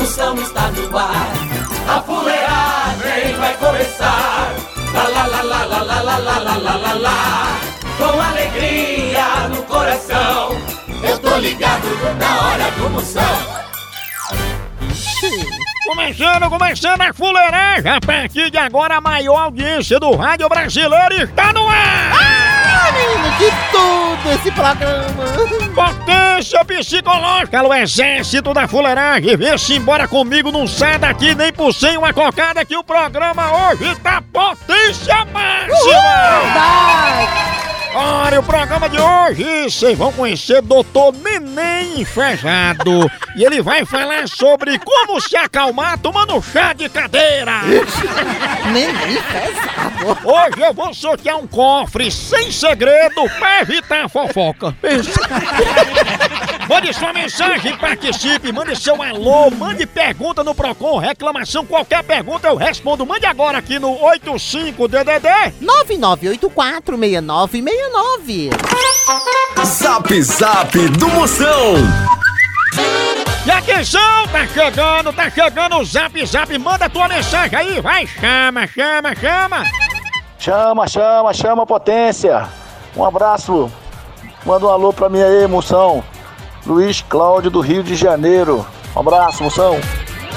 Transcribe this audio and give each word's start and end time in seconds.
Moção 0.00 0.34
está 0.40 0.70
no 0.70 0.96
ar. 0.96 1.30
A 1.86 2.00
fuleagem 2.00 3.36
vai 3.38 3.54
começar. 3.58 4.50
Lá, 4.94 5.02
lá, 5.02 5.26
lá, 5.26 5.42
lá, 5.42 5.64
lá, 5.64 5.82
lá, 5.82 6.00
lá, 6.00 6.18
lá, 6.18 6.38
lá, 6.38 6.56
lá, 6.56 6.76
lá, 6.76 6.92
lá. 6.94 7.60
Com 7.98 8.18
alegria 8.18 9.48
no 9.50 9.62
coração. 9.64 10.56
Eu 11.06 11.18
tô 11.18 11.36
ligado 11.36 11.86
na 12.18 12.40
hora 12.40 12.70
do 12.70 12.88
Moção. 12.88 13.22
Começando, 15.86 16.48
começando 16.48 17.02
a 17.02 17.12
fuleiragem. 17.12 17.92
A 17.92 18.00
partir 18.00 18.50
de 18.50 18.56
agora, 18.56 18.96
a 18.96 19.00
maior 19.02 19.36
audiência 19.36 20.00
do 20.00 20.16
rádio 20.16 20.48
brasileiro 20.48 21.24
está 21.24 21.52
no 21.52 21.68
ar. 21.68 22.19
Que 23.40 23.50
tudo 23.72 24.34
esse 24.34 24.52
programa! 24.52 25.24
Potência 25.74 26.62
psicológica, 26.62 27.60
alô 27.60 27.72
exército 27.72 28.52
da 28.52 28.68
fuleiragem. 28.68 29.34
Vem-se 29.34 29.76
embora 29.76 30.06
comigo, 30.06 30.52
não 30.52 30.66
sai 30.66 30.98
daqui 30.98 31.34
nem 31.34 31.50
por 31.50 31.72
sem 31.72 31.96
uma 31.96 32.12
cocada 32.12 32.62
que 32.66 32.76
o 32.76 32.84
programa 32.84 33.70
hoje 33.70 33.96
tá 34.02 34.22
potência 34.30 35.24
máxima. 35.32 35.70
Vai! 36.52 37.49
Olha, 37.92 38.38
o 38.38 38.42
programa 38.42 38.88
de 38.88 38.98
hoje, 39.00 39.64
vocês 39.64 39.98
vão 39.98 40.12
conhecer 40.12 40.62
Doutor 40.62 41.12
Neném 41.12 42.04
Fejado. 42.04 43.10
E 43.34 43.44
ele 43.44 43.60
vai 43.60 43.84
falar 43.84 44.28
sobre 44.28 44.78
como 44.78 45.20
se 45.20 45.36
acalmar 45.36 45.98
tomando 45.98 46.40
chá 46.40 46.72
de 46.72 46.88
cadeira. 46.88 47.62
Neném 48.72 49.20
pesado! 49.22 50.18
Hoje 50.24 50.60
eu 50.60 50.72
vou 50.72 50.94
sortear 50.94 51.36
um 51.36 51.46
cofre 51.48 52.10
sem 52.12 52.52
segredo 52.52 53.28
pra 53.38 53.62
evitar 53.62 54.08
fofoca. 54.08 54.74
Mande 56.70 56.94
sua 56.94 57.12
mensagem, 57.12 57.76
participe, 57.76 58.50
mande 58.52 58.76
seu 58.76 59.02
alô, 59.02 59.50
mande 59.50 59.84
pergunta 59.84 60.44
no 60.44 60.54
Procon, 60.54 60.98
reclamação, 60.98 61.66
qualquer 61.66 62.04
pergunta 62.04 62.46
eu 62.46 62.54
respondo. 62.54 63.04
Mande 63.04 63.26
agora 63.26 63.58
aqui 63.58 63.80
no 63.80 63.98
85DDD. 63.98 65.52
99846969. 65.60 68.50
Zap 69.64 70.22
Zap 70.22 70.78
do 70.90 71.08
Moção. 71.08 71.74
E 73.44 73.50
atenção, 73.50 74.28
tá 74.30 74.46
chegando, 74.46 75.12
tá 75.12 75.28
chegando 75.28 75.76
o 75.76 75.84
Zap 75.84 76.24
Zap, 76.24 76.56
manda 76.56 76.88
tua 76.88 77.08
mensagem 77.08 77.58
aí, 77.58 77.80
vai, 77.80 78.06
chama, 78.06 78.68
chama, 78.68 79.16
chama. 79.16 79.64
Chama, 80.38 80.86
chama, 80.86 81.34
chama 81.34 81.66
potência. 81.66 82.48
Um 82.96 83.04
abraço. 83.04 83.68
Manda 84.46 84.66
um 84.66 84.70
alô 84.70 84.92
pra 84.92 85.08
mim 85.08 85.20
aí, 85.20 85.48
moção. 85.48 86.04
Luiz 86.66 87.02
Cláudio 87.02 87.50
do 87.50 87.60
Rio 87.60 87.82
de 87.82 87.94
Janeiro. 87.94 88.66
Um 88.94 89.00
abraço, 89.00 89.42
moção. 89.42 89.78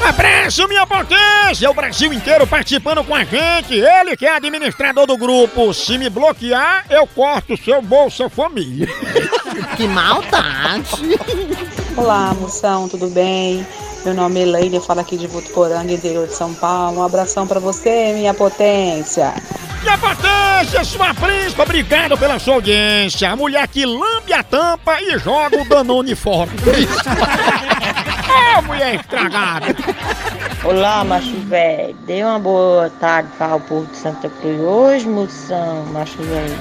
Abraço, 0.03 0.67
minha 0.67 0.85
potência! 0.85 1.69
O 1.69 1.73
Brasil 1.73 2.11
inteiro 2.11 2.45
participando 2.45 3.03
com 3.03 3.16
a 3.16 3.23
gente. 3.23 3.73
Ele 3.73 4.17
que 4.17 4.25
é 4.25 4.35
administrador 4.35 5.05
do 5.05 5.17
grupo. 5.17 5.73
Se 5.73 5.97
me 5.97 6.09
bloquear, 6.09 6.85
eu 6.89 7.07
corto 7.07 7.56
seu 7.56 7.81
Bolsa 7.81 8.29
Família. 8.29 8.88
Que 9.78 9.88
maldade! 9.88 11.16
Olá, 11.95 12.34
moção, 12.34 12.90
tudo 12.90 13.07
bem? 13.07 13.66
Meu 14.03 14.13
nome 14.13 14.40
é 14.40 14.44
Elaine, 14.44 14.75
eu 14.75 14.81
falo 14.81 15.00
aqui 15.00 15.16
de 15.16 15.28
Votuporanga, 15.28 15.94
interior 15.94 16.28
de 16.28 16.34
São 16.34 16.53
Paulo. 16.55 17.00
Um 17.00 17.03
abração 17.03 17.45
pra 17.47 17.59
você, 17.59 18.13
minha 18.13 18.34
potência. 18.34 19.34
Minha 19.83 19.97
potência, 19.97 20.81
sua 20.85 21.13
príncipa, 21.13 21.63
obrigado 21.63 22.17
pela 22.17 22.39
sua 22.39 22.55
audiência. 22.55 23.29
A 23.29 23.35
mulher 23.35 23.67
que 23.67 23.85
lambe 23.85 24.31
a 24.31 24.41
tampa 24.41 25.01
e 25.01 25.19
joga 25.19 25.61
o 25.61 25.67
Danone 25.67 26.16
fora. 26.16 26.49
Ô, 28.57 28.61
mulher 28.61 28.95
estragada! 28.95 29.75
Olá, 30.63 31.03
macho 31.03 31.35
velho. 31.47 31.93
Dê 32.07 32.23
uma 32.23 32.39
boa 32.39 32.89
tarde 32.91 33.29
para 33.38 33.55
o 33.55 33.59
povo 33.59 33.85
de 33.91 33.97
Santa 33.97 34.29
Cruz 34.29 34.57
hoje, 34.61 35.05
moção, 35.05 35.85
macho 35.91 36.17
velho. 36.23 36.57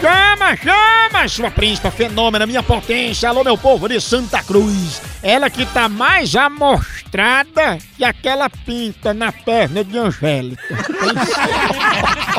Chama, 0.00 0.56
chama, 0.56 1.28
sua 1.28 1.50
príncipa 1.52 1.92
fenômena, 1.92 2.44
minha 2.44 2.62
potência. 2.62 3.28
Alô, 3.28 3.44
meu 3.44 3.56
povo 3.56 3.88
de 3.88 4.00
Santa 4.00 4.42
Cruz. 4.42 5.00
Ela 5.22 5.48
que 5.48 5.64
tá 5.66 5.88
mais 5.88 6.34
amostrada 6.34 7.78
que 7.96 8.04
aquela 8.04 8.50
pinta 8.50 9.14
na 9.14 9.30
perna 9.30 9.84
de 9.84 9.96
Angélica. 9.96 10.62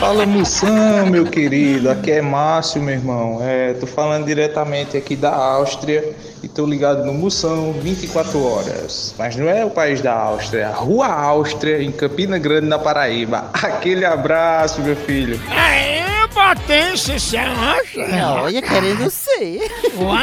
Fala 0.00 0.24
moção, 0.24 1.04
meu 1.10 1.26
querido, 1.26 1.90
aqui 1.90 2.10
é 2.10 2.22
Márcio, 2.22 2.80
meu 2.80 2.94
irmão. 2.94 3.38
É, 3.42 3.74
tô 3.74 3.86
falando 3.86 4.24
diretamente 4.24 4.96
aqui 4.96 5.14
da 5.14 5.30
Áustria 5.30 6.16
e 6.42 6.48
tô 6.48 6.64
ligado 6.64 7.04
no 7.04 7.12
Moção 7.12 7.74
24 7.74 8.42
horas. 8.42 9.14
Mas 9.18 9.36
não 9.36 9.46
é 9.46 9.62
o 9.62 9.68
país 9.68 10.00
da 10.00 10.14
Áustria, 10.14 10.62
é 10.62 10.64
a 10.64 10.72
Rua 10.72 11.06
Áustria, 11.06 11.82
em 11.82 11.92
Campina 11.92 12.38
Grande, 12.38 12.66
na 12.66 12.78
Paraíba. 12.78 13.50
Aquele 13.52 14.06
abraço, 14.06 14.80
meu 14.80 14.96
filho. 14.96 15.38
Aê, 15.50 16.00
potência, 16.32 17.18
você 17.18 17.36
acha? 17.36 18.40
Olha, 18.42 18.62
querendo 18.62 19.10
ser. 19.10 19.70
Uau, 19.98 20.16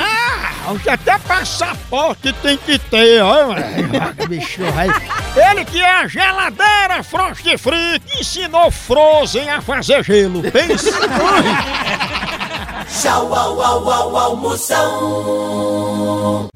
que 0.76 0.90
até 0.90 1.18
passaporte 1.20 2.34
tem 2.42 2.58
que 2.58 2.78
ter, 2.78 3.22
olha. 3.22 3.66
Bicho, 4.28 4.64
vai. 4.74 4.90
Ele 5.50 5.64
que 5.64 5.82
é 5.82 6.02
a 6.02 6.08
geladeira 6.08 7.04
Frost 7.04 7.46
Free, 7.58 8.00
que 8.00 8.20
ensinou 8.20 8.72
Frozen 8.72 9.50
a 9.50 9.62
fazer 9.62 10.04
gelo. 10.04 10.42
Pensa. 10.52 10.92
Tchau, 13.02 13.34
au, 13.34 13.62
au, 13.62 13.90
au, 13.90 14.18
au, 14.18 14.36
Moção. 14.36 14.90
O 16.40 16.50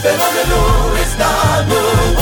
fenômeno 0.00 0.98
está 1.02 1.62
no 1.62 2.20
ar. 2.20 2.21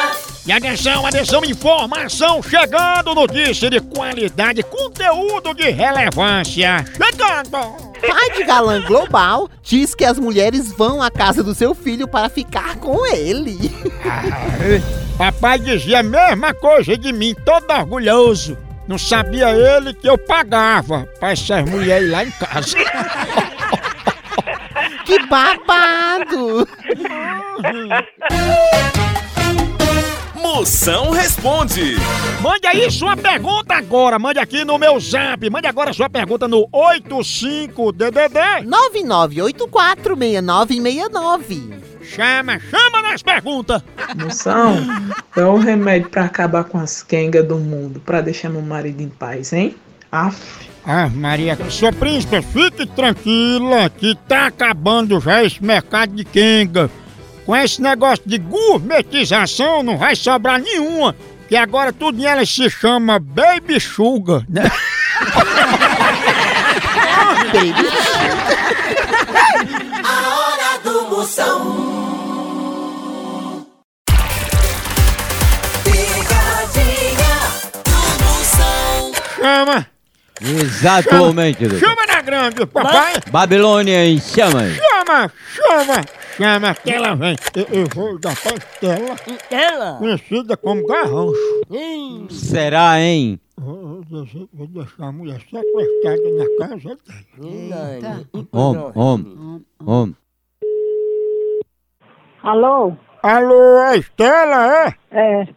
E 0.51 0.53
atenção, 0.53 1.07
atenção, 1.07 1.45
informação 1.45 2.43
chegando, 2.43 3.15
notícia 3.15 3.69
de 3.69 3.79
qualidade, 3.79 4.61
conteúdo 4.63 5.53
de 5.53 5.69
relevância. 5.69 6.83
Chegando! 6.91 7.57
Pai 8.05 8.31
de 8.35 8.43
galã 8.43 8.81
global 8.81 9.49
diz 9.63 9.95
que 9.95 10.03
as 10.03 10.19
mulheres 10.19 10.69
vão 10.73 11.01
à 11.01 11.09
casa 11.09 11.41
do 11.41 11.55
seu 11.55 11.73
filho 11.73 12.05
para 12.05 12.27
ficar 12.27 12.75
com 12.79 13.05
ele. 13.05 13.71
Papai 15.17 15.57
dizia 15.57 16.01
a 16.01 16.03
mesma 16.03 16.53
coisa 16.53 16.97
de 16.97 17.13
mim, 17.13 17.33
todo 17.45 17.71
orgulhoso. 17.71 18.57
Não 18.89 18.97
sabia 18.97 19.51
ele 19.51 19.93
que 19.93 20.09
eu 20.09 20.17
pagava 20.17 21.07
para 21.17 21.31
essas 21.31 21.63
mulheres 21.63 22.11
lá 22.11 22.25
em 22.25 22.31
casa. 22.31 22.75
Que 25.05 25.17
babado! 25.27 26.67
Moção 30.53 31.11
responde. 31.11 31.95
Mande 32.41 32.67
aí 32.67 32.91
sua 32.91 33.15
pergunta 33.15 33.73
agora, 33.73 34.19
mande 34.19 34.37
aqui 34.37 34.65
no 34.65 34.77
meu 34.77 34.99
zap, 34.99 35.49
mande 35.49 35.65
agora 35.65 35.93
sua 35.93 36.09
pergunta 36.09 36.45
no 36.45 36.67
85DDD. 36.67 38.67
99846969. 38.99 41.79
Chama, 42.03 42.59
chama 42.59 43.01
nas 43.01 43.23
perguntas. 43.23 43.81
Moção, 44.21 44.75
é 45.37 45.45
o 45.45 45.55
remédio 45.55 46.09
pra 46.09 46.25
acabar 46.25 46.65
com 46.65 46.79
as 46.79 47.01
quengas 47.01 47.47
do 47.47 47.57
mundo, 47.57 48.01
pra 48.01 48.19
deixar 48.19 48.49
meu 48.49 48.61
marido 48.61 49.01
em 49.01 49.07
paz, 49.07 49.53
hein? 49.53 49.73
Aff. 50.11 50.69
Ah, 50.85 51.07
Maria, 51.07 51.57
sua 51.69 51.93
príncipe, 51.93 52.41
fique 52.41 52.85
tranquila 52.87 53.89
que 53.89 54.15
tá 54.27 54.47
acabando 54.47 55.17
já 55.21 55.45
esse 55.45 55.63
mercado 55.63 56.13
de 56.13 56.25
quenga. 56.25 56.91
Com 57.51 57.57
esse 57.57 57.81
negócio 57.81 58.23
de 58.25 58.37
gourmetização 58.37 59.83
não 59.83 59.97
vai 59.97 60.15
sobrar 60.15 60.57
nenhuma, 60.57 61.13
que 61.49 61.57
agora 61.57 61.91
tudo 61.91 62.25
ela 62.25 62.45
se 62.45 62.69
chama 62.69 63.19
Baby 63.19 63.77
Sugar, 63.77 64.45
né? 64.47 64.71
A 70.01 70.29
hora 70.29 70.79
do 70.81 71.09
Moção. 71.09 72.05
Picadinha 75.83 77.35
do 77.83 77.99
Moção. 78.23 79.11
Chama, 79.35 79.87
Exatamente, 80.41 81.67
doutor. 81.67 81.79
chama 81.79 82.05
na 82.07 82.21
grande, 82.21 82.65
papai. 82.65 83.15
Babilônia 83.29 84.05
em 84.05 84.21
chamas. 84.21 84.90
Chama, 85.11 85.31
chama, 85.53 86.03
chama 86.37 86.75
que 86.75 86.89
ela 86.89 87.15
vem. 87.15 87.35
Eu, 87.53 87.65
eu 87.81 87.87
vou 87.93 88.17
dar 88.17 88.33
pra 88.39 88.53
Estela, 88.53 89.15
Ela? 89.49 89.97
conhecida 89.97 90.55
como 90.55 90.85
garrancho. 90.87 91.33
Será, 92.29 92.97
hein? 93.01 93.37
Vou, 93.57 94.01
vou 94.09 94.23
deixar- 94.23 94.47
vou 94.53 94.67
deixar 94.67 95.05
a 95.07 95.11
mulher 95.11 95.41
sequestrada 95.41 96.21
na 96.37 96.57
casa 96.69 96.97
dela. 97.37 98.25
Om, 98.53 98.91
om, 98.95 99.61
om. 99.85 100.13
Alô? 102.43 102.93
Alô, 103.21 103.77
a 103.79 103.97
Estela, 103.97 104.85
é? 104.87 104.95
É, 105.11 105.47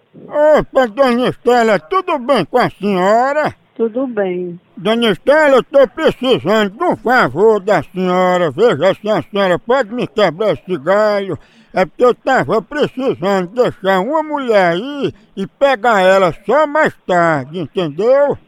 Opa, 0.59 0.87
dona 0.89 1.29
Estela, 1.29 1.79
tudo 1.79 2.19
bem 2.19 2.45
com 2.45 2.59
a 2.59 2.69
senhora? 2.71 3.55
Tudo 3.77 4.07
bem. 4.07 4.59
Dona 4.77 5.11
Estela, 5.11 5.57
eu 5.57 5.63
tô 5.63 5.87
precisando 5.89 6.71
de 6.71 6.85
um 6.85 6.97
favor 6.97 7.61
da 7.61 7.83
senhora. 7.83 8.51
Veja 8.51 8.95
se 8.95 9.09
a 9.09 9.23
senhora 9.23 9.59
pode 9.59 9.93
me 9.93 10.07
quebrar 10.07 10.53
esse 10.53 10.79
galho. 10.79 11.39
É 11.73 11.85
porque 11.85 12.05
eu 12.05 12.15
tava 12.15 12.63
precisando 12.63 13.49
deixar 13.49 14.01
uma 14.01 14.23
mulher 14.23 14.75
aí 14.75 15.13
e 15.37 15.47
pegar 15.47 16.01
ela 16.03 16.33
só 16.47 16.67
mais 16.67 16.95
tarde, 17.07 17.59
entendeu? 17.59 18.39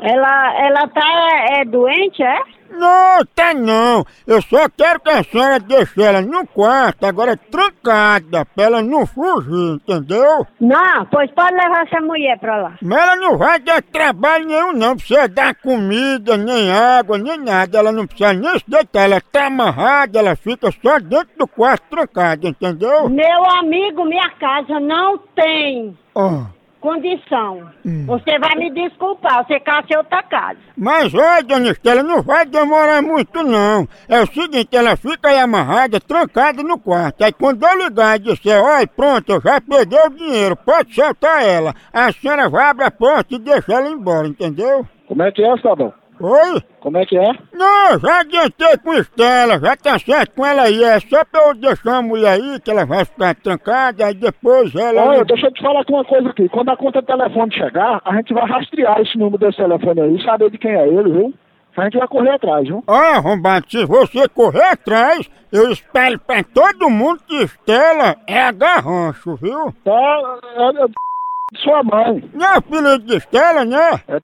Ela, 0.00 0.66
ela 0.66 0.88
tá 0.88 1.58
é, 1.58 1.64
doente, 1.64 2.22
é? 2.22 2.38
Não, 2.70 3.24
tá 3.34 3.54
não. 3.54 4.04
Eu 4.26 4.42
só 4.42 4.68
quero 4.68 4.98
que 5.00 5.10
a 5.10 5.22
senhora 5.22 5.60
deixe 5.60 6.02
ela 6.02 6.20
no 6.20 6.46
quarto, 6.46 7.04
agora 7.04 7.36
trancada, 7.36 8.44
pra 8.44 8.64
ela 8.64 8.82
não 8.82 9.06
fugir, 9.06 9.76
entendeu? 9.76 10.46
Não, 10.60 11.06
pois 11.06 11.30
pode 11.30 11.52
levar 11.52 11.86
essa 11.86 12.00
mulher 12.00 12.38
pra 12.38 12.56
lá. 12.56 12.74
Mas 12.82 13.02
ela 13.02 13.16
não 13.16 13.38
vai 13.38 13.60
dar 13.60 13.80
trabalho 13.82 14.46
nenhum, 14.46 14.72
não. 14.72 14.96
Precisa 14.96 15.28
dar 15.28 15.54
comida, 15.54 16.36
nem 16.36 16.72
água, 16.72 17.16
nem 17.16 17.38
nada. 17.38 17.78
Ela 17.78 17.92
não 17.92 18.06
precisa 18.06 18.32
nem 18.32 18.58
se 18.58 18.64
deitar. 18.66 19.04
Ela 19.04 19.20
tá 19.20 19.46
amarrada, 19.46 20.18
ela 20.18 20.34
fica 20.34 20.70
só 20.82 20.98
dentro 20.98 21.30
do 21.38 21.46
quarto 21.46 21.84
trancada, 21.88 22.48
entendeu? 22.48 23.08
Meu 23.08 23.44
amigo, 23.58 24.04
minha 24.04 24.30
casa 24.30 24.80
não 24.80 25.18
tem 25.18 25.96
Ó. 26.14 26.44
condição. 26.84 27.70
Você 27.82 28.38
vai 28.38 28.54
me 28.56 28.70
desculpar, 28.70 29.46
você 29.46 29.58
caça 29.58 29.86
em 29.90 29.96
outra 29.96 30.22
casa. 30.22 30.58
Mas 30.76 31.14
olha, 31.14 31.42
dona 31.42 31.70
Estela, 31.70 32.02
não 32.02 32.20
vai 32.20 32.44
demorar 32.44 33.00
muito, 33.00 33.42
não. 33.42 33.88
É 34.06 34.20
o 34.20 34.26
seguinte, 34.26 34.76
ela 34.76 34.94
fica 34.94 35.30
aí 35.30 35.38
amarrada, 35.40 35.98
trancada 35.98 36.62
no 36.62 36.78
quarto. 36.78 37.24
Aí 37.24 37.32
quando 37.32 37.64
eu 37.64 37.78
ligar 37.78 38.16
e 38.16 38.24
disser, 38.24 38.62
olha, 38.62 38.86
pronto, 38.86 39.32
eu 39.32 39.40
já 39.40 39.62
peguei 39.62 39.98
o 39.98 40.10
dinheiro, 40.10 40.56
pode 40.56 40.94
soltar 40.94 41.42
ela. 41.42 41.74
A 41.90 42.12
senhora 42.12 42.50
vai 42.50 42.68
abrir 42.68 42.84
a 42.84 42.90
porta 42.90 43.34
e 43.34 43.38
deixa 43.38 43.72
ela 43.72 43.88
embora, 43.88 44.28
entendeu? 44.28 44.86
Como 45.08 45.22
é 45.22 45.32
que 45.32 45.42
é, 45.42 45.56
Sabão? 45.62 45.90
Oi? 46.20 46.62
Como 46.80 46.96
é 46.98 47.06
que 47.06 47.16
é? 47.16 47.32
Não, 47.52 47.98
já 47.98 48.20
adiantei 48.20 48.76
com 48.78 48.94
Estela, 48.94 49.58
já 49.58 49.76
tá 49.76 49.98
certo 49.98 50.34
com 50.34 50.46
ela 50.46 50.62
aí. 50.62 50.82
É 50.82 51.00
só 51.00 51.24
pra 51.24 51.48
eu 51.48 51.54
deixar 51.54 51.96
a 51.96 52.02
mulher 52.02 52.32
aí, 52.34 52.60
que 52.60 52.70
ela 52.70 52.84
vai 52.84 53.04
ficar 53.04 53.34
trancada, 53.34 54.06
aí 54.06 54.14
depois 54.14 54.74
ela. 54.74 55.02
Olha, 55.02 55.24
deixa 55.24 55.46
eu 55.46 55.52
te 55.52 55.62
falar 55.62 55.80
aqui 55.80 55.92
uma 55.92 56.04
coisa 56.04 56.28
aqui. 56.28 56.48
Quando 56.48 56.68
a 56.70 56.76
conta 56.76 57.00
de 57.00 57.06
telefone 57.06 57.54
chegar, 57.54 58.00
a 58.04 58.14
gente 58.16 58.32
vai 58.32 58.46
rastrear 58.46 59.00
esse 59.00 59.18
número 59.18 59.38
desse 59.38 59.56
telefone 59.56 60.00
aí, 60.00 60.22
saber 60.24 60.50
de 60.50 60.58
quem 60.58 60.72
é 60.72 60.86
ele, 60.86 61.10
viu? 61.10 61.34
A 61.76 61.84
gente 61.84 61.98
vai 61.98 62.06
correr 62.06 62.30
atrás, 62.30 62.68
viu? 62.68 62.84
Olha, 62.86 63.16
arrombado, 63.16 63.66
se 63.68 63.84
você 63.84 64.28
correr 64.28 64.62
atrás, 64.62 65.28
eu 65.50 65.72
espero 65.72 66.20
pra 66.20 66.44
todo 66.44 66.88
mundo 66.88 67.20
que 67.26 67.42
Estela 67.42 68.16
é 68.28 68.42
a 68.42 68.52
garrancho, 68.52 69.34
viu? 69.34 69.74
Tá, 69.84 70.38
é, 70.56 70.84
é 70.84 70.86
de 70.86 71.60
sua 71.60 71.82
mãe. 71.82 72.30
Não 72.32 72.46
é 72.46 72.60
filho 72.60 72.98
de 73.00 73.16
Estela, 73.16 73.64
né? 73.64 74.00
É 74.06 74.20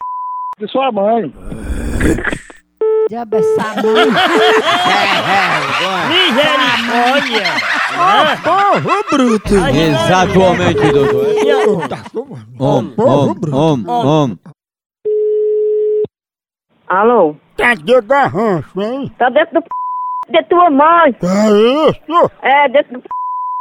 de 0.60 0.70
sua 0.70 0.92
mãe. 0.92 1.32
Diabo 3.08 3.36
essa 3.36 3.82
mãe. 3.82 4.06
Misericórdia! 6.08 7.44
Porra, 8.44 9.02
bruto! 9.10 9.54
Exatamente, 9.74 10.92
doutor. 10.92 11.26
Om, 12.58 12.94
om, 12.98 13.34
om, 13.52 13.84
om. 13.88 14.38
Alô? 16.88 17.36
Cadê 17.56 18.00
garrancho, 18.02 18.80
hein? 18.80 19.12
Tá 19.18 19.30
dentro 19.30 19.60
do 19.60 19.66
de 20.30 20.42
tua 20.44 20.70
mãe. 20.70 21.12
Que 21.14 21.26
isso? 21.26 22.30
É, 22.42 22.68
dentro 22.68 23.00
do 23.00 23.02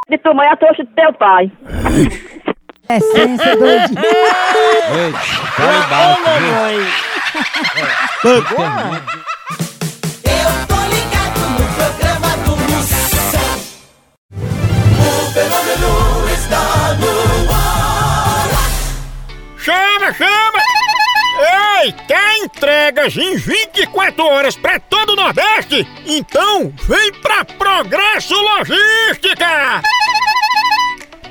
de 0.08 0.18
tua 0.18 0.34
mãe, 0.34 0.48
a 0.48 0.56
trouxa 0.56 0.84
do 0.84 0.94
teu 0.94 1.12
pai. 1.14 1.50
Essência 2.90 3.56
doidinha. 3.56 4.02
Ei, 4.90 5.12
tá 5.56 5.64
embaixo, 5.76 6.28
viu? 6.40 6.54
Pegou? 8.22 8.66
Eu 10.24 10.50
tô 10.66 10.78
ligado 10.92 11.40
no 11.50 11.62
programa 11.74 12.30
do 12.38 12.52
Moção. 12.56 13.54
O 14.32 15.32
fenômeno 15.32 15.90
está 16.34 16.62
no 16.94 17.12
ar. 17.52 18.48
Chama, 19.56 20.08
chama! 20.14 20.60
Ei, 21.82 21.92
quer 22.08 22.38
entregas 22.38 23.16
em 23.16 23.36
24 23.36 24.24
horas 24.24 24.56
pra 24.56 24.80
todo 24.80 25.12
o 25.12 25.16
Nordeste? 25.16 25.86
Então 26.04 26.72
vem 26.88 27.12
pra 27.22 27.44
Progresso 27.44 28.34
Logística! 28.34 29.80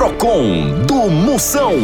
Procon 0.00 0.80
do 0.86 1.10
Moção. 1.10 1.74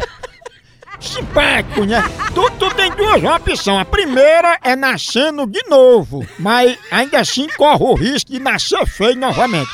simpático, 1.00 1.86
né? 1.86 2.04
Tu, 2.34 2.52
tu 2.58 2.74
tem 2.74 2.92
duas 2.92 3.24
opções. 3.24 3.82
A 3.82 3.86
primeira 3.86 4.58
é 4.64 4.76
nascendo 4.76 5.46
de 5.46 5.62
novo, 5.70 6.26
mas 6.40 6.78
ainda 6.90 7.20
assim 7.20 7.48
corre 7.56 7.84
o 7.84 7.94
risco 7.94 8.32
de 8.32 8.40
nascer 8.40 8.86
feio 8.88 9.16
novamente. 9.16 9.70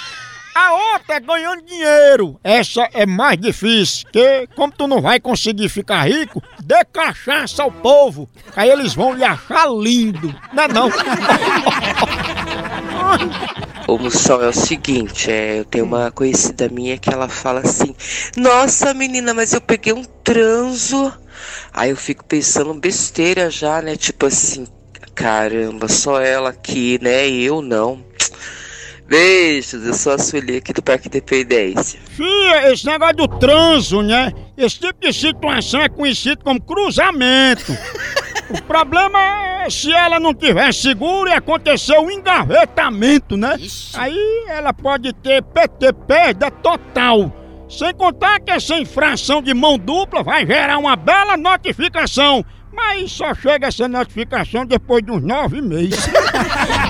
A 0.56 0.74
outra 0.74 1.16
é 1.16 1.20
ganhando 1.20 1.64
dinheiro. 1.64 2.40
Essa 2.44 2.88
é 2.94 3.06
mais 3.06 3.40
difícil, 3.40 4.04
porque 4.04 4.48
como 4.56 4.72
tu 4.72 4.88
não 4.88 5.02
vai 5.02 5.20
conseguir 5.20 5.68
ficar 5.68 6.08
rico, 6.08 6.44
dê 6.60 6.84
cachaça 6.86 7.64
ao 7.64 7.72
povo. 7.72 8.30
Aí 8.56 8.70
eles 8.70 8.94
vão 8.94 9.14
lhe 9.14 9.24
achar 9.24 9.68
lindo. 9.68 10.36
Não 10.54 10.64
é 10.64 10.68
não? 10.68 10.90
Ô 13.88 13.98
Moção, 13.98 14.42
é 14.42 14.48
o 14.48 14.54
seguinte, 14.54 15.30
é, 15.30 15.60
eu 15.60 15.66
tenho 15.66 15.86
uma 15.86 16.10
conhecida 16.10 16.70
minha 16.70 16.98
que 16.98 17.14
ela 17.14 17.28
fala 17.28 17.60
assim, 17.60 17.94
nossa 18.36 18.94
menina, 18.94 19.34
mas 19.34 19.54
eu 19.54 19.62
peguei 19.62 19.94
um 19.94 20.04
transo. 20.04 21.14
Aí 21.74 21.90
eu 21.90 21.98
fico 21.98 22.24
pensando 22.24 22.74
besteira 22.74 23.50
já, 23.50 23.82
né? 23.82 23.96
Tipo 23.96 24.28
assim, 24.28 24.66
caramba, 25.14 25.88
só 25.90 26.22
ela 26.22 26.50
aqui, 26.50 26.98
né? 27.02 27.28
E 27.28 27.44
eu 27.44 27.62
não. 27.62 28.04
Beijos, 29.08 29.86
eu 29.86 29.94
sou 29.94 30.14
a 30.14 30.18
Sueli 30.18 30.58
aqui 30.58 30.72
do 30.72 30.82
Parque 30.82 31.08
Independência. 31.08 32.00
Fia, 32.16 32.72
esse 32.72 32.86
negócio 32.86 33.16
do 33.18 33.28
transo, 33.28 34.02
né? 34.02 34.32
Esse 34.58 34.80
tipo 34.80 35.00
de 35.02 35.12
situação 35.12 35.82
é 35.82 35.90
conhecido 35.90 36.44
como 36.44 36.62
cruzamento. 36.62 37.78
O 38.50 38.62
problema 38.64 39.20
é 39.20 39.70
se 39.70 39.92
ela 39.92 40.20
não 40.20 40.34
tiver 40.34 40.74
seguro 40.74 41.30
e 41.30 41.34
acontecer 41.34 41.98
um 41.98 42.12
engavetamento, 42.12 43.38
né? 43.38 43.58
Aí 43.96 44.46
ela 44.48 44.74
pode 44.74 45.14
ter 45.14 45.42
PT 45.42 45.94
perda 46.08 46.52
total. 46.52 47.32
Sem 47.70 47.94
contar 47.94 48.40
que 48.40 48.52
essa 48.52 48.78
infração 48.78 49.42
de 49.42 49.54
mão 49.54 49.78
dupla 49.80 50.22
vai 50.22 50.46
gerar 50.46 50.78
uma 50.78 50.96
bela 50.96 51.36
notificação. 51.38 52.46
Mas 52.72 53.12
só 53.12 53.34
chega 53.36 53.68
essa 53.68 53.88
notificação 53.88 54.66
depois 54.66 55.04
de 55.04 55.12
uns 55.12 55.24
nove 55.24 55.62
meses. 55.62 56.08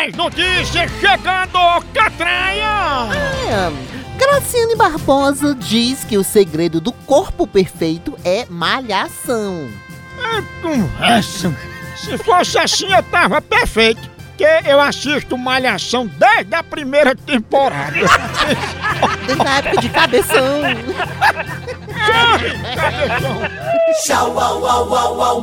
Mais 0.00 0.16
notícias 0.16 0.90
chegando, 0.98 1.84
Catraia! 1.92 3.10
É, 3.50 3.70
Graciane 4.16 4.74
Barbosa 4.74 5.54
diz 5.54 6.04
que 6.04 6.16
o 6.16 6.24
segredo 6.24 6.80
do 6.80 6.90
corpo 6.90 7.46
perfeito 7.46 8.16
é 8.24 8.46
malhação. 8.48 9.68
É 10.18 10.40
conversa. 10.62 11.54
Se 11.94 12.16
fosse 12.16 12.58
assim, 12.58 12.90
eu 12.90 13.02
tava 13.02 13.42
perfeito. 13.42 14.00
Porque 14.28 14.46
eu 14.66 14.80
assisto 14.80 15.36
Malhação 15.36 16.06
desde 16.06 16.54
a 16.54 16.62
primeira 16.62 17.14
temporada. 17.14 17.92
Desde 19.26 19.46
a 19.46 19.58
época 19.58 19.82
de 19.82 19.88
cabeção. 19.90 20.62
Tchau, 24.02 24.40
au, 24.40 24.66
au, 24.66 24.94
au, 24.94 25.22
au, 25.22 25.42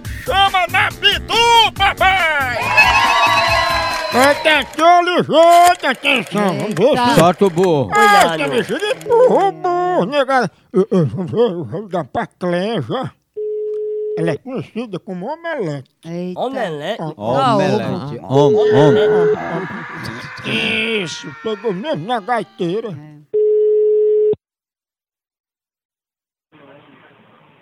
chama 0.31 0.65
na 0.67 0.87
Pitu, 0.89 1.71
papai! 1.77 2.57
Atenção, 4.13 5.03
ligeiro, 5.03 5.87
atenção, 5.89 6.57
vamos 6.57 6.73
ver 6.75 6.97
se... 6.97 7.15
Solta 7.19 7.45
o 7.45 7.49
burro. 7.49 7.91
Ah, 7.93 8.37
tá 8.37 8.47
mexendo 8.47 8.79
de 8.79 8.93
burro, 9.05 9.51
burro, 9.51 10.05
negado. 10.05 10.49
Eu, 10.73 10.87
eu, 10.91 10.99
eu, 10.99 11.49
eu 11.49 11.63
vou 11.63 11.87
dar 11.87 12.03
pra 12.05 12.27
Cleja. 12.27 13.11
Ela 14.17 14.31
é 14.31 14.37
conhecida 14.37 14.99
como 14.99 15.31
Omelete. 15.31 15.89
Omelete? 16.35 17.01
Omelete. 17.15 18.19
Om, 18.23 18.55
om. 18.55 18.93
Isso, 20.45 21.33
pegou 21.41 21.73
mesmo 21.73 22.05
na 22.05 22.19
gaiteira. 22.19 22.89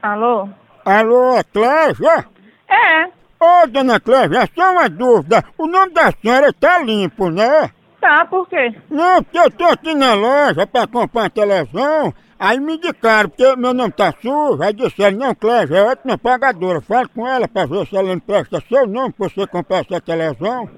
Alô? 0.02 0.50
Alô, 0.84 1.38
é 1.38 1.44
Clésia? 1.44 2.28
É, 2.70 3.10
Ô, 3.42 3.66
dona 3.68 4.02
Clésia, 4.02 4.40
é 4.40 4.48
só 4.54 4.74
uma 4.74 4.90
dúvida. 4.90 5.44
O 5.58 5.66
nome 5.66 5.94
da 5.94 6.12
senhora 6.12 6.52
tá 6.52 6.80
limpo, 6.80 7.30
né? 7.30 7.72
tá, 8.02 8.26
por 8.26 8.48
quê? 8.50 8.74
Não, 8.90 9.24
porque 9.24 9.38
eu 9.38 9.52
tô 9.52 9.66
aqui 9.66 9.94
na 9.94 10.14
loja 10.14 10.68
pra 10.68 10.88
comprar 10.88 11.24
uma 11.24 11.30
televisão. 11.30 12.14
Aí 12.38 12.60
me 12.60 12.76
indicaram, 12.76 13.30
porque 13.30 13.56
meu 13.56 13.74
nome 13.74 13.92
tá 13.92 14.14
sujo. 14.22 14.62
Aí 14.62 14.74
disseram, 14.74 15.18
não, 15.18 15.36
Clésia, 15.36 15.78
é 15.78 15.84
ótima 15.84 16.18
pagadora. 16.18 16.82
Fala 16.82 17.08
com 17.08 17.28
ela 17.28 17.48
pra 17.48 17.66
ver 17.66 17.86
se 17.88 17.96
ela 17.96 18.14
empresta 18.14 18.62
seu 18.62 18.86
nome 18.88 19.14
pra 19.14 19.28
você 19.30 19.48
comprar 19.48 19.80
essa 19.80 20.02
televisão. 20.02 20.70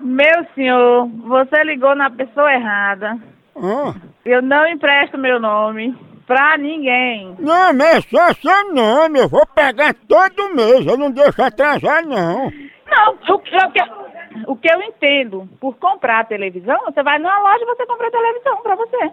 Meu 0.00 0.46
senhor, 0.54 1.08
você 1.26 1.62
ligou 1.64 1.94
na 1.94 2.10
pessoa 2.10 2.52
errada. 2.52 3.18
Ah. 3.56 3.94
Eu 4.24 4.42
não 4.42 4.66
empresto 4.66 5.18
meu 5.18 5.40
nome 5.40 5.94
pra 6.28 6.56
ninguém. 6.58 7.34
Não, 7.40 7.72
mas 7.72 7.96
é 7.96 8.00
só 8.02 8.32
seu 8.34 8.72
nome. 8.74 9.18
Eu 9.18 9.28
vou 9.28 9.44
pagar 9.46 9.92
todo 10.06 10.54
mês. 10.54 10.86
Eu 10.86 10.96
não 10.96 11.10
deixo 11.10 11.42
atrasar, 11.42 12.04
não. 12.06 12.52
Não, 12.90 13.12
o, 13.34 13.38
que- 13.40 13.56
o, 13.56 13.70
que, 13.72 13.80
o 14.46 14.56
que 14.56 14.72
eu 14.72 14.80
entendo 14.82 15.48
por 15.60 15.76
comprar 15.76 16.20
a 16.20 16.24
televisão, 16.24 16.78
você 16.84 17.02
vai 17.02 17.18
numa 17.18 17.38
loja 17.38 17.62
e 17.62 17.66
você 17.66 17.86
compra 17.86 18.08
a 18.08 18.10
televisão 18.10 18.56
pra 18.58 18.76
você. 18.76 19.10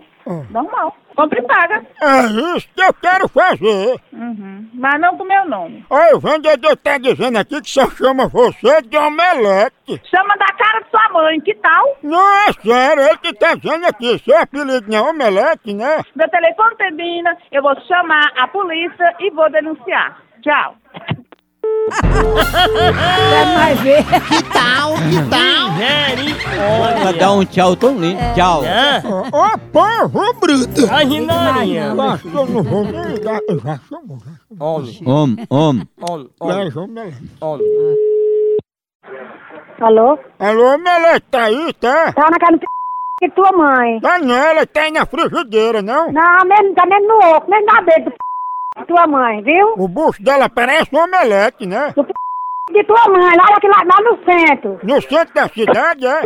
Normal. 0.50 0.96
Compra 1.16 1.40
e 1.40 1.44
paga. 1.44 1.86
É 2.02 2.26
isso 2.56 2.68
que 2.76 2.84
eu 2.84 2.94
quero 2.94 3.28
fazer. 3.30 3.96
Uhum. 4.12 4.70
Mas 4.74 5.00
não 5.00 5.18
com 5.18 5.24
meu 5.24 5.46
nome. 5.46 5.86
Olha, 5.90 6.18
o 6.18 6.20
vendedor 6.20 6.76
tá 6.78 6.98
dizendo 6.98 7.38
aqui 7.38 7.62
que 7.62 7.70
só 7.70 7.90
chama 7.90 8.28
você 8.28 8.82
de 8.82 8.98
omelete. 8.98 10.02
Chama 10.10 10.36
da 10.38 10.48
cara 10.48 10.82
de 10.82 10.90
sua 10.90 11.10
mãe, 11.14 11.40
que 11.40 11.56
tal? 11.56 11.98
Não, 12.04 12.48
é 12.50 12.54
sério, 12.54 13.04
ele 13.04 13.18
que 13.18 13.34
tá 13.34 13.56
dizendo 13.56 13.86
aqui, 13.86 14.20
seu 14.20 14.38
apelido 14.38 14.90
não 14.90 14.98
é 14.98 15.10
omelete, 15.10 15.74
né? 15.74 16.04
Meu 16.16 16.30
telefone 16.30 16.76
termina, 16.76 17.38
eu 17.52 17.62
vou 17.62 17.80
chamar 17.82 18.32
a 18.38 18.48
polícia 18.48 19.16
e 19.20 19.32
vou 19.32 19.50
denunciar. 19.50 20.22
Tchau. 20.42 20.76
Quer 23.30 23.46
mais 23.56 23.80
ver? 23.82 24.04
Que 24.04 24.44
tal? 24.52 24.94
Que 24.96 25.30
tal? 25.30 25.66
Pra 27.02 27.12
dar 27.12 27.32
um 27.34 27.46
tchau 27.46 27.76
tão 27.76 27.98
lindo. 27.98 28.20
Tchau. 28.34 28.64
Ô, 29.32 29.58
porra, 29.72 30.08
bruto! 30.40 30.82
Imaginaria. 30.82 31.84
Eu 31.86 32.02
acho 32.02 32.30
que 32.30 32.36
eu 32.36 32.46
não 32.46 32.64
vou 32.64 32.84
nem 32.84 33.04
ligar, 33.04 33.40
eu 33.48 33.60
já 33.60 33.80
chamo, 33.90 34.18
já 34.26 34.32
chamo. 34.48 34.64
Homem. 34.64 35.00
Homem, 35.06 35.48
homem. 35.50 35.88
Homem. 36.02 36.30
Já 36.44 36.72
chamo 36.72 36.86
omelete. 36.86 37.18
Homem. 37.42 37.68
Alô? 39.82 40.18
Alô, 40.40 40.76
omelete, 40.76 41.26
tá 41.30 41.44
aí, 41.44 41.74
tá? 41.74 42.14
Tá 42.14 42.30
na 42.32 42.40
casa 42.40 42.54
do 42.54 42.66
que 43.20 43.30
tua 43.30 43.52
mãe. 43.52 44.00
Tá 44.00 44.20
não, 44.20 44.34
ela 44.34 44.66
tá 44.66 44.82
aí 44.82 44.92
na 44.92 45.06
frigideira, 45.06 45.82
não? 45.82 46.12
Não, 46.12 46.46
mesmo, 46.46 46.74
tá 46.74 46.86
mesmo 46.86 47.08
no 47.08 47.18
oco, 47.36 47.50
mesmo 47.50 47.66
na 47.66 47.82
beira 47.82 48.06
do 48.06 48.14
de 48.78 48.86
tua 48.86 49.08
mãe, 49.08 49.42
viu? 49.42 49.74
O 49.78 49.88
bucho 49.88 50.22
dela 50.22 50.50
parece 50.50 50.90
um 50.94 51.00
omelete, 51.00 51.66
né? 51.66 51.94
Do 51.96 52.06
de 52.72 52.84
tua 52.84 53.08
mãe, 53.10 53.36
lá, 53.38 53.44
lá, 53.44 53.84
lá 53.86 54.02
no 54.02 54.18
centro. 54.26 54.80
No 54.84 55.02
centro 55.02 55.34
da 55.34 55.48
cidade, 55.48 56.06
é? 56.06 56.22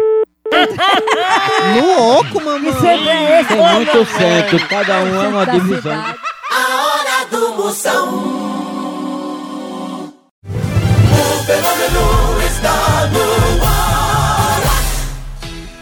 No 1.75 2.17
oco, 2.17 2.41
mamãe. 2.43 2.71
é 3.07 3.41
esse? 3.41 3.49
Tem 3.49 3.73
muito 3.73 4.05
centro, 4.05 4.67
cada 4.67 4.99
um 5.01 5.23
é 5.23 5.27
uma 5.27 5.45
divisão. 5.45 5.93
A 5.93 6.85
hora 6.85 7.25
do 7.29 7.53
Moção. 7.55 8.07
O 10.43 11.43
fenômeno 11.45 12.41
está 12.47 13.07
no 13.11 13.63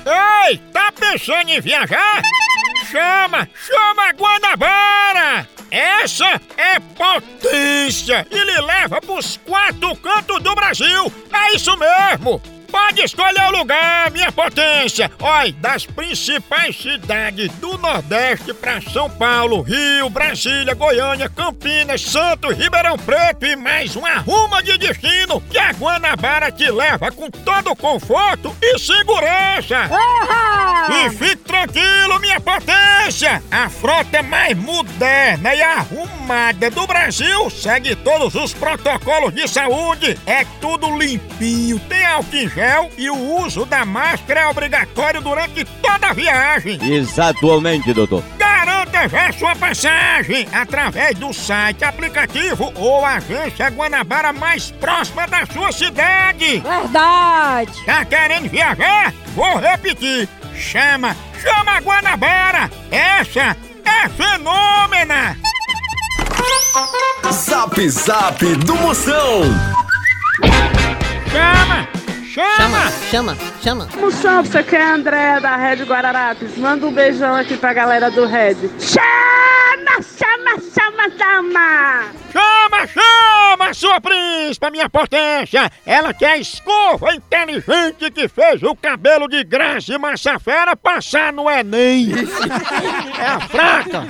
ar. 0.06 0.50
Ei, 0.50 0.58
tá 0.74 0.92
pensando 1.00 1.50
em 1.50 1.62
viajar? 1.62 2.22
Chama, 2.90 3.50
chama 3.68 4.08
a 4.08 4.14
Guanabara! 4.14 5.50
Essa 5.70 6.40
é 6.56 6.80
potência 6.80 8.26
e 8.32 8.38
lhe 8.38 8.62
leva 8.62 9.02
pros 9.02 9.38
quatro 9.46 9.94
cantos 9.98 10.42
do 10.42 10.56
Brasil! 10.56 11.12
É 11.34 11.54
isso 11.54 11.76
mesmo! 11.76 12.42
Pode 12.72 13.02
escolher 13.02 13.46
o 13.48 13.58
lugar, 13.58 14.10
minha 14.12 14.32
potência! 14.32 15.12
Olha, 15.20 15.52
das 15.54 15.86
principais 15.86 16.78
cidades 16.78 17.52
do 17.56 17.78
Nordeste 17.78 18.54
para 18.54 18.80
São 18.80 19.10
Paulo, 19.10 19.62
Rio, 19.62 20.10
Brasília, 20.10 20.74
Goiânia, 20.74 21.28
Campinas, 21.28 22.02
Santos, 22.02 22.56
Ribeirão 22.56 22.98
Preto 22.98 23.46
e 23.46 23.56
mais 23.58 23.98
uma 23.98 24.18
ruma 24.20 24.64
de 24.64 24.78
destino 24.78 25.42
que 25.50 25.58
a 25.58 25.72
Guanabara 25.72 26.52
te 26.52 26.70
leva 26.70 27.12
com 27.12 27.30
todo 27.30 27.76
conforto 27.76 28.56
e 28.62 28.80
segurança! 28.80 29.90
E 30.90 31.10
fique 31.10 31.38
tranquilo, 31.38 32.20
minha 32.20 32.40
potência! 32.40 33.42
A 33.52 33.70
frota 33.70 34.22
mais 34.24 34.58
moderna 34.58 35.54
e 35.54 35.62
arrumada 35.62 36.70
do 36.70 36.86
Brasil 36.86 37.50
segue 37.50 37.96
todos 37.96 38.36
os 38.36 38.54
protocolos 38.54 39.34
de 39.34 39.48
saúde. 39.48 40.18
É 40.26 40.46
tudo 40.62 40.98
limpinho, 40.98 41.80
tem 41.82 42.06
álcool 42.06 42.36
em 42.36 42.50
gel 42.50 42.90
e 42.98 43.10
o 43.10 43.18
uso 43.42 43.66
da 43.66 43.86
máscara 43.86 44.42
é 44.42 44.48
obrigatório 44.48 45.22
durante 45.22 45.66
toda 45.82 46.08
a 46.08 46.14
viagem. 46.14 46.80
Exatamente, 46.94 47.94
doutor. 47.94 48.24
Garanta 48.38 49.08
já 49.08 49.32
sua 49.32 49.56
passagem 49.56 50.48
através 50.52 51.18
do 51.18 51.34
site, 51.34 51.84
aplicativo 51.84 52.72
ou 52.76 53.06
agência 53.06 53.70
Guanabara 53.70 54.34
mais 54.34 54.72
próxima 54.72 55.28
da 55.28 55.46
sua 55.46 55.72
cidade. 55.72 56.60
Verdade. 56.60 57.86
Tá 57.86 58.06
querendo 58.06 58.50
viajar? 58.50 59.14
Vou 59.36 59.58
repetir. 59.58 60.28
Chama, 60.58 61.16
chama 61.42 61.78
a 61.78 61.80
Guanabara. 61.80 62.70
Essa 62.92 63.56
é 63.86 64.10
fenômena. 64.10 65.38
Zap 67.32 67.90
Zap 67.90 68.44
do 68.56 68.76
Moção. 68.76 69.44
Chama, 71.32 71.88
Chama, 72.34 72.92
chama, 73.10 73.38
chama. 73.64 73.90
Moção, 74.00 74.44
você 74.44 74.62
quer 74.62 74.82
André 74.82 75.40
da 75.40 75.56
Rede 75.56 75.84
Guararapes? 75.84 76.56
Manda 76.58 76.86
um 76.86 76.92
beijão 76.92 77.36
aqui 77.36 77.58
pra 77.58 77.74
galera 77.74 78.12
do 78.12 78.26
Red. 78.28 78.56
Chama, 78.80 79.57
chama, 80.02 80.60
chama, 80.74 81.10
chama! 81.18 82.06
Chama, 82.32 82.88
chama, 82.88 83.74
sua 83.74 84.02
príncipe, 84.02 84.72
minha 84.72 84.90
potência! 84.90 85.72
Ela 85.86 86.14
que 86.14 86.26
é 86.26 86.32
a 86.34 86.38
escova 86.38 87.14
inteligente 87.14 88.12
que 88.12 88.28
fez 88.28 88.62
o 88.64 88.76
cabelo 88.76 89.28
de 89.28 89.44
Graça 89.44 89.94
e 89.94 89.98
Massafera 89.98 90.76
passar 90.76 91.34
no 91.34 91.50
Enem! 91.50 92.12
é 93.20 93.26
a 93.26 93.40
fraca! 93.40 94.08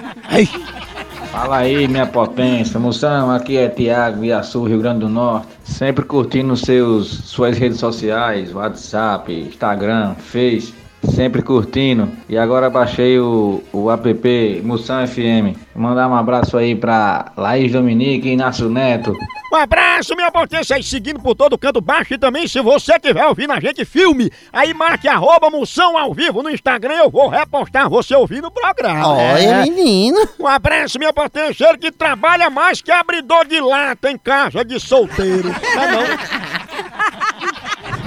Fala 1.32 1.58
aí, 1.58 1.88
minha 1.88 2.06
potência. 2.06 2.80
Moção, 2.80 3.30
aqui 3.30 3.58
é 3.58 3.67
Tiago, 3.69 4.23
Iaçu, 4.23 4.63
Rio 4.63 4.80
Grande 4.80 5.02
do 5.02 5.10
Norte. 5.10 5.47
Sempre 5.63 6.04
curtindo 6.04 6.56
seus, 6.56 7.08
suas 7.08 7.58
redes 7.58 7.80
sociais, 7.80 8.54
WhatsApp, 8.54 9.32
Instagram, 9.32 10.15
Face. 10.15 10.73
Sempre 11.04 11.42
curtindo. 11.42 12.10
E 12.28 12.38
agora 12.38 12.70
baixei 12.70 13.20
o, 13.20 13.64
o 13.72 13.90
app 13.92 14.62
Moção 14.64 15.06
FM. 15.08 15.56
Mandar 15.76 16.08
um 16.08 16.16
abraço 16.16 16.58
aí 16.58 16.76
pra 16.76 17.32
Laís 17.38 17.72
Dominique 17.72 18.28
e 18.28 18.34
Inácio 18.34 18.68
Neto. 18.70 19.16
Um 19.54 19.56
abraço, 19.56 20.16
minha 20.16 20.32
potência, 20.32 20.76
aí 20.76 20.84
seguindo 20.84 21.20
por 21.22 21.34
todo 21.34 21.58
canto 21.58 21.80
baixo 21.80 22.14
e 22.14 22.18
também 22.18 22.48
se 22.48 22.60
você 22.62 22.96
estiver 22.96 23.26
ouvindo 23.26 23.54
a 23.54 23.60
gente, 23.62 23.86
filme, 23.86 24.30
aí 24.52 24.74
marque 24.74 25.08
arroba 25.08 25.50
moção 25.50 25.98
ao 25.98 26.14
vivo 26.14 26.44
no 26.44 26.50
Instagram, 26.50 26.96
eu 26.96 27.10
vou 27.10 27.30
repostar 27.30 27.90
você 27.90 28.14
ouvindo 28.14 28.48
o 28.48 28.52
programa. 28.52 29.08
Olha, 29.08 29.40
É. 29.40 29.64
menino. 29.64 30.18
Um 30.38 30.48
abraço, 30.48 31.00
minha 31.00 31.14
potência, 31.14 31.66
ele 31.70 31.78
que 31.78 31.92
trabalha 31.92 32.50
mais 32.50 32.82
que 32.82 32.92
abridor 32.92 33.46
de 33.48 33.62
lata 33.62 34.12
em 34.12 34.18
casa 34.18 34.66
de 34.66 34.80
solteiro. 34.80 35.50
É 35.50 35.92
não? 35.92 36.57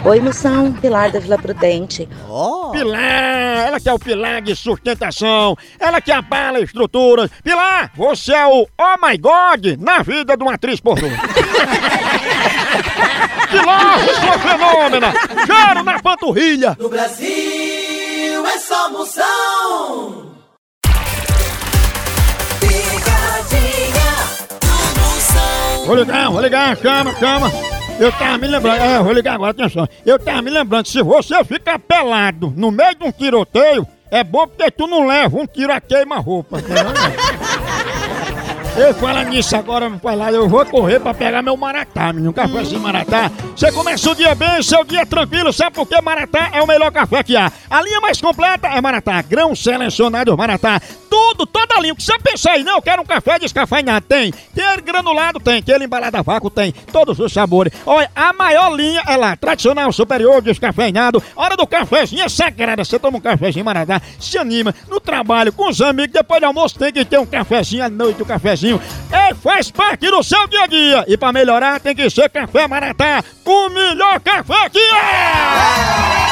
Oi, 0.03 0.19
Moção, 0.19 0.73
Pilar 0.73 1.13
da 1.13 1.21
Vila 1.21 1.37
Prudente. 1.37 2.09
Pilar, 2.73 3.67
ela 3.67 3.79
que 3.79 3.87
é 3.87 3.93
o 3.93 3.99
pilar 3.99 4.41
de 4.41 4.57
sustentação, 4.57 5.55
ela 5.79 6.01
que 6.01 6.11
abala 6.11 6.59
estruturas. 6.59 7.31
Pilar, 7.45 7.93
você 7.95 8.33
é 8.33 8.47
o 8.47 8.67
oh 8.79 9.07
my 9.07 9.19
god 9.19 9.79
na 9.79 10.03
vida 10.03 10.39
de 10.39 10.43
uma 10.43 10.55
atriz 10.55 10.81
pornô. 10.81 11.07
Pilar, 13.51 13.99
sua 14.21 14.39
fenômena, 14.39 15.13
cheiro 15.45 15.85
na 15.85 16.01
panturrilha. 16.01 16.75
No 16.81 16.89
Brasil 16.89 18.47
é 18.47 18.59
só 18.59 18.91
Moção. 18.91 20.31
Picadinha 22.59 24.15
do 24.61 25.01
Moção. 25.01 25.85
Vou 25.87 25.97
ligar, 25.97 26.31
vou 26.31 26.41
ligar, 26.41 26.75
chama, 26.79 27.15
chama. 27.19 27.80
Eu 28.01 28.11
tava 28.13 28.39
me 28.39 28.49
lembrando, 28.49 28.81
é, 28.81 29.03
vou 29.03 29.13
ligar 29.13 29.35
agora, 29.35 29.51
atenção. 29.51 29.87
Eu 30.07 30.19
tava 30.19 30.41
me 30.41 30.51
lembrando, 30.51 30.87
se 30.87 31.03
você 31.03 31.45
ficar 31.45 31.79
pelado 31.79 32.51
no 32.57 32.71
meio 32.71 32.95
de 32.95 33.05
um 33.05 33.13
tiroteio, 33.13 33.87
é 34.11 34.25
bom 34.25 34.47
porque 34.47 34.71
tu 34.71 34.87
não 34.87 35.07
leva 35.07 35.37
um 35.37 35.47
tiro 35.47 35.71
a 35.71 35.81
queima-roupa. 35.83 36.59
Eu 38.77 38.95
falo 38.95 39.23
nisso 39.25 39.55
agora, 39.57 39.89
vai 39.89 40.17
lá, 40.17 40.33
eu 40.33 40.49
vou 40.49 40.65
correr 40.65 41.01
pra 41.01 41.13
pegar 41.13 41.43
meu 41.43 41.57
maratá, 41.57 42.13
menino. 42.13 42.33
Cafézinho 42.33 42.81
maratá. 42.81 43.31
Você 43.55 43.71
começa 43.73 44.11
o 44.11 44.15
dia 44.15 44.35
bem, 44.35 44.63
seu 44.63 44.85
dia 44.85 45.05
tranquilo, 45.05 45.53
sabe 45.53 45.75
por 45.75 45.87
que 45.87 46.01
maratá 46.01 46.51
é 46.53 46.63
o 46.63 46.67
melhor 46.67 46.91
café 46.91 47.23
que 47.23 47.37
há? 47.37 47.53
A 47.69 47.83
linha 47.83 48.01
mais 48.01 48.21
completa 48.21 48.69
é 48.69 48.81
maratá, 48.81 49.21
grão 49.23 49.55
selecionado 49.55 50.37
maratá. 50.37 50.81
Tudo, 51.11 51.45
toda 51.45 51.75
a 51.75 51.81
linha. 51.81 51.95
Você 51.99 52.17
pensa 52.21 52.53
aí, 52.53 52.63
não? 52.63 52.77
Eu 52.77 52.83
quero 52.83 53.03
um 53.03 53.05
café 53.05 53.37
descafeinado. 53.39 54.07
Tem. 54.07 54.31
Tem 54.31 54.65
granulado, 54.85 55.41
tem. 55.41 55.61
Tem 55.61 55.83
embalado 55.83 56.17
a 56.17 56.23
vácuo, 56.23 56.49
tem. 56.49 56.73
Todos 56.93 57.19
os 57.19 57.33
sabores. 57.33 57.73
Olha, 57.85 58.09
a 58.15 58.33
maior 58.33 58.73
linha 58.77 59.03
é 59.07 59.17
lá. 59.17 59.37
Tradicional, 59.37 59.93
superior, 59.93 60.41
descafeinado. 60.41 61.21
Hora 61.35 61.57
do 61.57 61.67
cafezinho 61.67 62.23
é 62.23 62.29
sagrada. 62.29 62.85
Você 62.85 62.97
toma 62.97 63.19
um 63.19 63.21
cafezinho 63.21 63.65
maratá, 63.65 64.01
se 64.21 64.39
anima. 64.39 64.73
No 64.89 65.01
trabalho, 65.01 65.53
com 65.53 65.69
os 65.69 65.81
amigos, 65.83 66.13
depois 66.13 66.41
do 66.41 66.47
almoço 66.47 66.79
tem 66.79 66.93
que 66.93 67.05
ter 67.05 67.19
um 67.19 67.27
cafezinho 67.27 67.85
à 67.85 67.89
noite, 67.89 68.23
um 68.23 68.27
cafezinho. 68.27 68.60
É, 69.11 69.35
faz 69.35 69.71
parte 69.71 70.11
do 70.11 70.23
seu 70.23 70.47
dia 70.49 70.63
a 70.63 70.67
dia. 70.67 71.05
E 71.09 71.17
pra 71.17 71.33
melhorar 71.33 71.81
tem 71.81 71.95
que 71.95 72.09
ser 72.11 72.29
café 72.31 72.67
maratá. 72.69 73.23
O 73.45 73.69
melhor 73.71 74.21
café 74.21 74.69
que 74.71 74.79
é! 74.79 76.31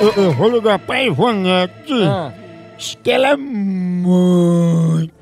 Eu, 0.00 0.12
eu 0.24 0.32
vou 0.32 0.50
ligar 0.50 0.78
pra 0.78 1.02
Ivonete. 1.02 1.92
Diz 2.82 2.96
que 2.96 3.12
ela 3.12 3.28
é 3.28 3.36
muito 3.36 5.12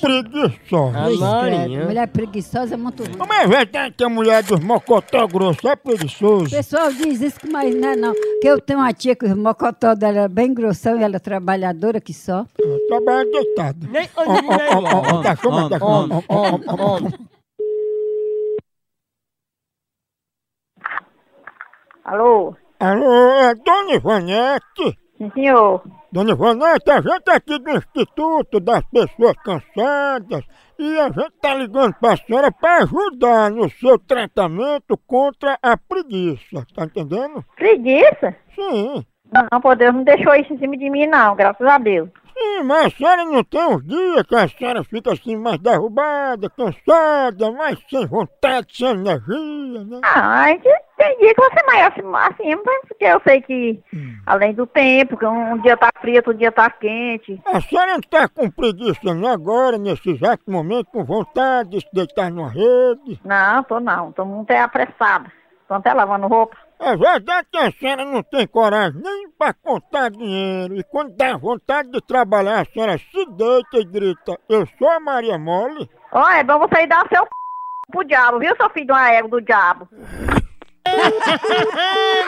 preguiçosa. 0.00 1.08
Vixe, 1.08 1.20
credo, 1.20 1.84
Mulher 1.84 2.06
preguiçosa 2.08 2.72
é 2.72 2.76
muito 2.78 3.04
ruim. 3.04 3.16
Mas 3.28 3.44
é 3.44 3.46
verdade 3.46 3.94
que 3.98 4.02
a 4.02 4.08
mulher 4.08 4.42
dos 4.42 4.60
mocotó 4.60 5.26
grosso 5.26 5.68
é 5.68 5.74
O 5.74 5.76
preguiçoso. 5.76 6.48
pessoal 6.48 6.90
diz 6.90 7.20
isso, 7.20 7.38
mas 7.52 7.74
não 7.74 7.88
é 7.90 7.96
não. 7.96 8.14
Que 8.40 8.48
eu 8.48 8.58
tenho 8.58 8.78
uma 8.78 8.94
tia 8.94 9.14
que 9.14 9.26
o 9.26 9.36
mocotó 9.36 9.94
dela 9.94 10.20
é 10.20 10.28
bem 10.28 10.54
grossão 10.54 10.98
e 10.98 11.02
ela 11.02 11.16
é 11.16 11.18
trabalhadora 11.18 12.00
que 12.00 12.14
só. 12.14 12.46
Trabalha 12.88 13.30
deitada. 13.30 13.86
Nem-. 13.88 14.08
Alô? 22.04 22.56
Alô, 22.80 23.32
é 23.42 23.54
Dona 23.54 23.94
Ivanete? 23.94 24.98
Sim, 25.22 25.30
senhor. 25.34 25.80
Dona 26.10 26.32
Ivanete, 26.32 26.90
a 26.90 27.00
gente 27.00 27.28
é 27.28 27.36
aqui 27.36 27.56
do 27.56 27.70
Instituto 27.70 28.58
das 28.58 28.82
Pessoas 28.86 29.36
Cansadas 29.44 30.44
e 30.76 30.98
a 30.98 31.04
gente 31.04 31.32
tá 31.40 31.54
ligando 31.54 31.94
pra 31.94 32.16
senhora 32.16 32.50
pra 32.50 32.78
ajudar 32.78 33.48
no 33.52 33.70
seu 33.70 33.96
tratamento 34.00 34.98
contra 35.06 35.56
a 35.62 35.76
preguiça, 35.76 36.66
tá 36.74 36.84
entendendo? 36.86 37.44
Preguiça? 37.54 38.34
Sim. 38.52 39.06
Não, 39.32 39.60
pô, 39.60 39.76
Deus 39.76 39.94
não 39.94 40.02
deixou 40.02 40.34
isso 40.34 40.52
em 40.52 40.58
cima 40.58 40.76
de 40.76 40.90
mim, 40.90 41.06
não, 41.06 41.36
graças 41.36 41.66
a 41.66 41.78
Deus. 41.78 42.10
Sim, 42.52 42.64
mas 42.64 42.86
a 42.86 42.90
senhora 42.90 43.24
não 43.24 43.42
tem 43.42 43.66
uns 43.66 43.82
dias 43.86 44.22
que 44.24 44.34
a 44.36 44.46
senhora 44.46 44.84
fica 44.84 45.12
assim 45.12 45.36
mais 45.36 45.58
derrubada, 45.58 46.50
cansada, 46.50 47.50
mais 47.50 47.78
sem 47.88 48.06
vontade, 48.06 48.76
sem 48.76 48.88
energia, 48.88 49.84
né? 49.84 50.00
Ah, 50.02 50.42
a 50.42 50.48
gente 50.48 50.68
tem 50.98 51.18
dia 51.18 51.34
que 51.34 51.40
você 51.40 51.66
mais 51.66 51.86
assim, 51.86 52.02
assim, 52.14 52.56
porque 52.86 53.04
eu 53.04 53.20
sei 53.26 53.40
que, 53.40 53.82
além 54.26 54.52
do 54.52 54.66
tempo, 54.66 55.16
que 55.16 55.24
um 55.24 55.58
dia 55.62 55.76
tá 55.78 55.88
frio, 56.00 56.16
outro 56.16 56.34
dia 56.34 56.52
tá 56.52 56.68
quente. 56.68 57.40
A 57.46 57.60
senhora 57.60 57.94
não 57.94 58.00
tá 58.02 58.28
com 58.28 58.50
preguiça 58.50 59.14
não 59.14 59.28
agora, 59.28 59.78
nesse 59.78 60.10
exato 60.10 60.42
momento, 60.50 60.86
com 60.92 61.04
vontade 61.04 61.70
de 61.70 61.80
se 61.80 61.88
deitar 61.92 62.30
numa 62.30 62.50
rede? 62.50 63.18
Não, 63.24 63.64
tô 63.64 63.80
não, 63.80 64.12
tô 64.12 64.26
muito 64.26 64.50
é 64.50 64.60
apressada. 64.60 65.32
Tô 65.66 65.74
até 65.74 65.94
lavando 65.94 66.26
roupa. 66.26 66.56
É 66.84 66.96
verdade 66.96 67.46
que 67.48 67.58
a 67.58 67.70
senhora 67.70 68.04
não 68.04 68.24
tem 68.24 68.44
coragem 68.44 69.00
nem 69.00 69.30
pra 69.38 69.54
contar 69.54 70.10
dinheiro. 70.10 70.76
E 70.76 70.82
quando 70.82 71.16
dá 71.16 71.36
vontade 71.36 71.88
de 71.92 72.00
trabalhar, 72.00 72.60
a 72.60 72.64
senhora 72.64 72.98
se 72.98 73.24
deita 73.26 73.78
e 73.78 73.84
grita, 73.84 74.36
eu 74.48 74.66
sou 74.76 74.88
a 74.88 74.98
Maria 74.98 75.38
Mole. 75.38 75.88
Ó, 76.10 76.28
é 76.28 76.42
bom 76.42 76.58
você 76.58 76.82
ir 76.82 76.88
dar 76.88 77.06
seu 77.08 77.22
c... 77.22 77.28
pro 77.92 78.02
diabo, 78.02 78.40
viu, 78.40 78.56
seu 78.56 78.68
filho 78.70 78.86
de 78.86 78.92
uma 78.92 79.12
égua 79.12 79.30
do 79.30 79.40
diabo? 79.40 79.88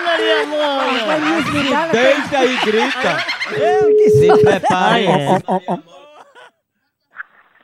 Maria 0.04 0.46
Mole! 0.46 1.00
Deita 1.90 2.44
e 2.44 2.56
grita. 2.64 3.18
Se 3.50 4.10
Se 4.10 4.28
prepare. 4.40 5.08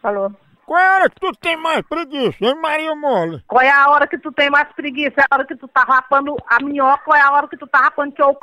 Falou. 0.02 0.32
Qual 0.70 0.78
é 0.78 0.86
a 0.86 0.94
hora 0.94 1.10
que 1.10 1.18
tu 1.18 1.32
tem 1.32 1.56
mais 1.56 1.82
preguiça, 1.82 2.36
hein, 2.40 2.54
Maria 2.54 2.94
Mole? 2.94 3.42
Qual 3.48 3.60
é 3.60 3.68
a 3.68 3.90
hora 3.90 4.06
que 4.06 4.16
tu 4.16 4.30
tem 4.30 4.48
mais 4.48 4.68
preguiça? 4.72 5.14
É 5.20 5.24
a 5.28 5.34
hora 5.34 5.44
que 5.44 5.56
tu 5.56 5.66
tá 5.66 5.80
rapando 5.80 6.36
a 6.46 6.62
minhoca 6.62 7.02
ou 7.08 7.16
é 7.16 7.20
a 7.20 7.32
hora 7.32 7.48
que 7.48 7.56
tu 7.56 7.66
tá 7.66 7.80
rapando 7.80 8.14
teu 8.14 8.28
c... 8.30 8.38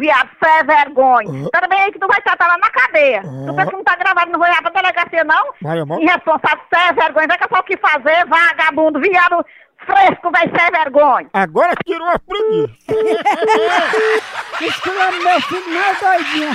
Viado, 0.00 0.30
você 0.38 0.48
é 0.48 0.62
vergonha. 0.62 1.50
Tá 1.50 1.66
bem 1.66 1.80
aí 1.80 1.90
que 1.90 1.98
tu 1.98 2.06
vai 2.06 2.18
estar 2.18 2.36
lá 2.38 2.56
na 2.58 2.70
cadeia. 2.70 3.20
Tu 3.22 3.52
pensa 3.56 3.66
que 3.66 3.76
não 3.76 3.82
tá 3.82 3.96
gravado, 3.96 4.30
não 4.30 4.38
vou 4.38 4.46
ir 4.46 4.62
pra 4.62 4.70
delegacia, 4.80 5.24
não? 5.24 5.44
Maria 5.60 5.84
Mole? 5.84 6.04
Irresponsável, 6.04 6.60
você 6.70 6.80
é 6.88 6.92
vergonha. 6.92 7.26
Vai 7.26 7.38
caçar 7.38 7.58
o 7.58 7.64
que 7.64 7.76
fazer, 7.78 8.26
vagabundo, 8.26 9.00
viado 9.00 9.44
fresco, 9.84 10.30
vai 10.30 10.48
ser 10.48 10.70
vergonha. 10.70 11.28
Agora 11.32 11.74
tirou 11.84 12.06
a 12.06 12.18
preguiça. 12.20 12.74
Esculando 14.62 15.16
meu 15.18 15.40
filho, 15.42 15.68
não 15.68 15.80
é 15.80 15.94
doidinha. 15.94 16.50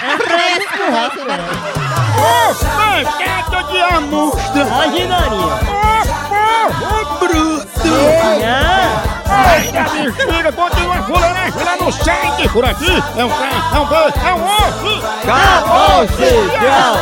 Ô, 1.88 1.91
pancada 2.22 3.64
de 3.72 3.82
amostra! 3.82 4.62
Imaginaria! 4.62 5.54
Ô, 6.82 7.20
bruto! 7.20 7.72
Eita, 9.54 9.84
bexiga, 9.90 10.52
continua 10.52 11.02
fuleiragem 11.04 11.64
lá 11.64 11.76
no 11.78 11.92
sangue 11.92 12.50
por 12.50 12.66
aqui! 12.66 13.04
É 13.18 13.26
um 13.26 13.30
K, 13.30 13.36
é 13.74 13.80
um 13.80 13.86
B, 13.86 13.96
é 13.96 14.34
um 14.34 14.44
osso! 14.46 14.94
Acabou-se! 15.24 16.30
Tchau! 16.60 16.94